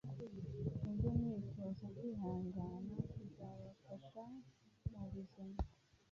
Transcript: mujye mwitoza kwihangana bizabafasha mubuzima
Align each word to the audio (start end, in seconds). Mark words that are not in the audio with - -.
mujye 0.81 1.09
mwitoza 1.17 1.85
kwihangana 1.95 2.95
bizabafasha 3.17 4.23
mubuzima 4.89 5.59